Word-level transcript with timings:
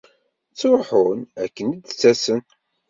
Ttruḥun 0.51 1.19
akken 1.43 1.67
i 1.71 1.77
d-ttasen. 1.79 2.41